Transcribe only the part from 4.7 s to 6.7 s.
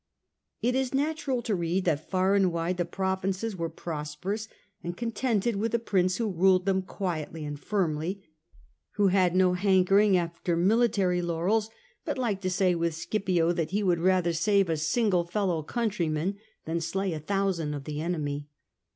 and contented with a prince who ruled